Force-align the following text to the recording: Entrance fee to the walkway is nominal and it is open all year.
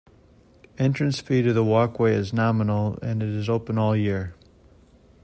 Entrance 0.79 1.19
fee 1.19 1.43
to 1.43 1.53
the 1.53 1.63
walkway 1.63 2.15
is 2.15 2.33
nominal 2.33 2.97
and 3.03 3.21
it 3.21 3.29
is 3.29 3.47
open 3.47 3.77
all 3.77 3.95
year. 3.95 4.33